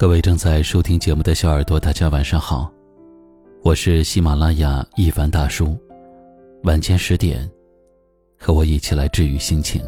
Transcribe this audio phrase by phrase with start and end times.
[0.00, 2.72] 各位正在收听节目的小耳朵，大家晚上好，
[3.62, 5.78] 我是喜马拉雅一凡大叔。
[6.62, 7.46] 晚间十点，
[8.38, 9.82] 和我一起来治愈心情。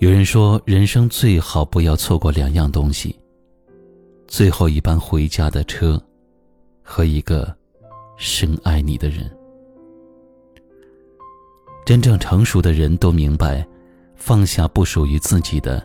[0.00, 3.18] 有人说，人生最好不要错过两样东西：
[4.28, 5.98] 最后一班回家的车，
[6.82, 7.56] 和一个
[8.18, 9.34] 深爱你的人。
[11.86, 13.66] 真正成熟的人都明白，
[14.14, 15.82] 放下不属于自己的。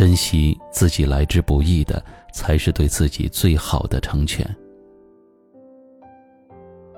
[0.00, 4.48] 珍惜自己来之不易的，才是对自己最好的成全。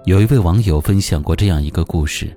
[0.05, 2.33] 有一位网友分享过这样一个故事：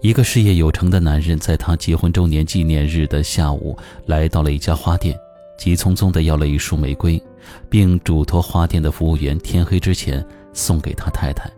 [0.00, 5.16] 一个事业有成的男人，在他结婚周年纪念日的下午，来到了一家花店，
[5.56, 7.22] 急匆匆的要了一束玫瑰，
[7.70, 11.48] 并嘱托花店的服务员天黑之前送给他太太。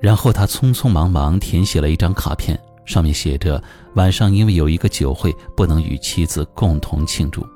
[0.00, 2.58] 然后他匆匆忙忙填写了一张卡片。
[2.88, 3.62] 上面写着
[3.96, 7.46] ：“晚上因为有一个酒会，不能与妻子共同庆祝。”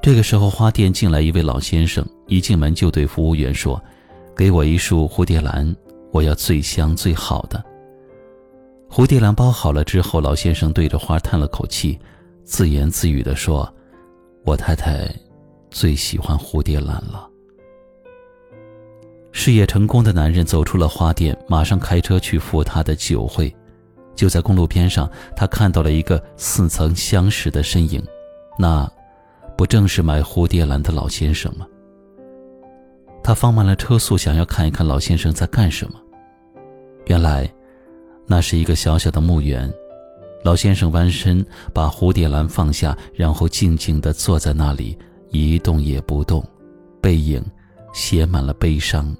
[0.00, 3.82] 这个时候，花店进来一位老先生，一进门就对服务员说
[4.36, 5.74] ：“给我一束蝴蝶兰，
[6.12, 7.62] 我要最香最好的。”
[8.88, 11.98] 蝴蝶兰包好了之后，老先生对着花叹了口气，
[12.44, 13.68] 自言自语地说
[14.46, 15.12] ：“我太太
[15.68, 17.28] 最喜欢蝴蝶兰了。”
[19.32, 23.52] 事业成功的男人走出了花店，马上开车去赴他的酒会。
[24.16, 28.02] 就在公路边上，他看到了一个似曾相识的身影，
[28.58, 28.90] 那，
[29.56, 31.66] 不正是买蝴蝶兰的老先生吗？
[33.22, 36.00] 他放慢了车速，想要看一看老先生在干什么。
[37.06, 37.48] 原来，
[38.26, 39.72] 那是一个小小的墓园，
[40.42, 44.96] 老先生弯身把蝴蝶兰放下，然后静静地坐在那里，
[45.30, 46.44] 一动也不动，
[47.00, 47.44] 背影
[47.92, 49.14] 写满了悲伤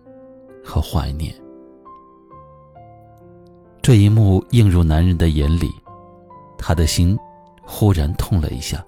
[0.65, 1.35] 和怀念。
[3.87, 5.71] 这一幕映入男人的眼里，
[6.59, 7.17] 他的心
[7.63, 8.85] 忽然痛了一下，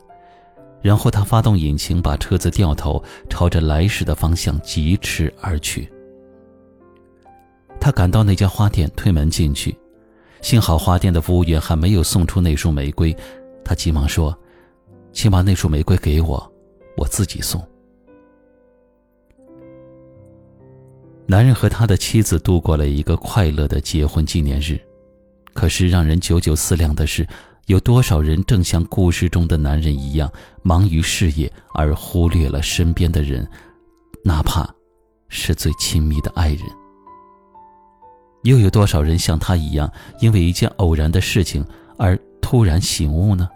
[0.83, 3.01] 然后他发动引擎，把车子掉头，
[3.31, 5.89] 朝着来时的方向疾驰而去。
[7.79, 9.79] 他赶到那家花店，推门进去，
[10.41, 13.17] 幸好花店的服务员还没有送出那束玫瑰，
[13.65, 14.37] 他急忙说
[15.15, 16.53] ：“请把那束玫瑰给我，
[16.97, 17.65] 我自己送。”
[21.25, 24.77] 男人和他的妻子度过了一个快乐的结婚纪念日。
[25.59, 27.27] 可是让人久久思量的是，
[27.67, 30.33] 有多少人正像故事中的男人一样，
[30.63, 33.45] 忙于事业而忽略了身边的人，
[34.23, 34.73] 哪怕
[35.29, 36.63] 是最亲密的爱人？
[38.45, 43.51] 又有多少人像他一样，因为一件偶然的事情而突然醒悟呢？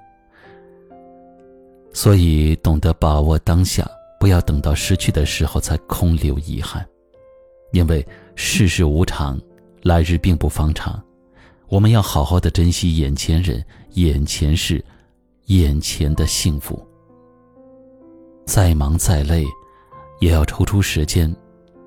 [1.93, 3.89] 所以，懂得把握当下，
[4.19, 6.85] 不要等到失去的时候才空留遗憾，
[7.71, 9.41] 因为世事无常，
[9.83, 11.01] 来日并不方长。
[11.73, 14.85] 我们要好好的珍惜眼前人、眼前事、
[15.47, 16.87] 眼前的幸福。
[18.45, 19.47] 再忙再累，
[20.21, 21.35] 也要抽出时间，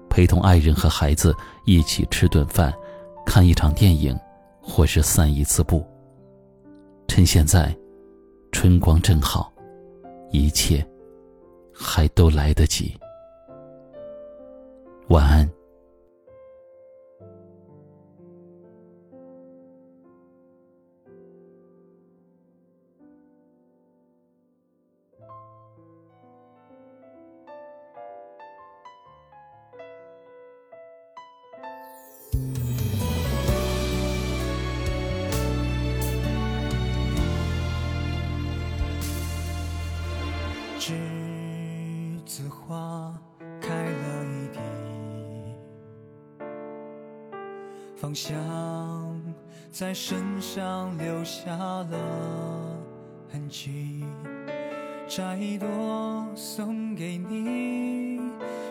[0.09, 1.35] 陪同爱人和孩子
[1.65, 2.73] 一起吃顿饭，
[3.27, 4.19] 看一场电影，
[4.59, 5.85] 或是散一次步。
[7.07, 7.71] 趁现在，
[8.51, 9.53] 春光正好，
[10.31, 10.83] 一切
[11.71, 12.97] 还都来得及。
[15.09, 15.47] 晚安。
[40.85, 40.93] 栀
[42.27, 43.11] 子花
[43.59, 44.59] 开了一地，
[47.95, 49.19] 芳香
[49.71, 51.97] 在身上留下了
[53.33, 54.05] 痕迹。
[55.07, 55.67] 摘一朵
[56.35, 58.19] 送给你，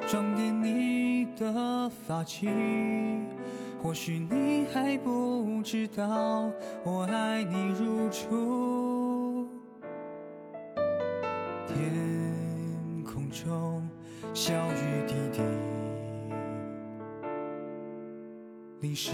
[0.06, 3.26] 装点你的发髻。
[3.82, 6.48] 或许你还不知道，
[6.84, 8.93] 我爱你如初。
[11.84, 13.86] 天空中
[14.32, 15.42] 小雨滴滴，
[18.80, 19.12] 淋湿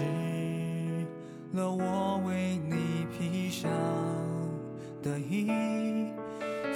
[1.51, 3.69] 了我为你披上
[5.03, 5.49] 的衣。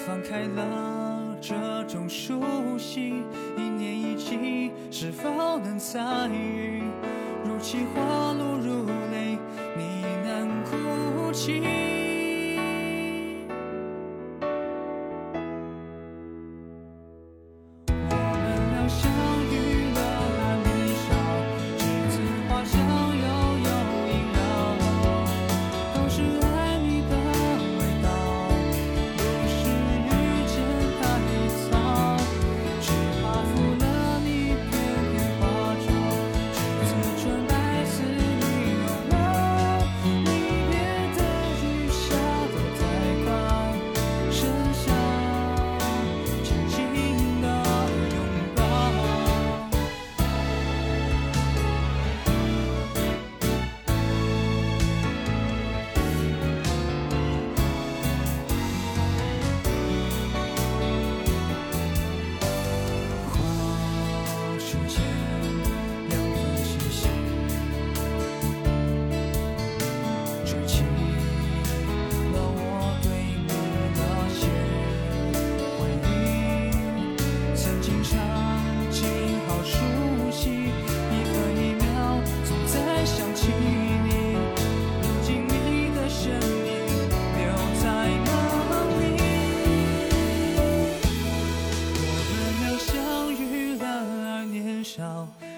[0.05, 1.55] 放开了这
[1.85, 2.41] 种熟
[2.77, 3.23] 悉，
[3.57, 6.83] 一年一季，是否能参与？
[7.45, 9.37] 如期花落如泪，
[9.77, 11.94] 你难哭泣。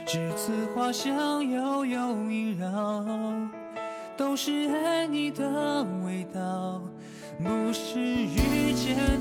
[0.08, 3.04] 栀子花香悠悠萦绕，
[4.16, 6.82] 都是爱你的味道，
[7.44, 9.17] 不是遇见。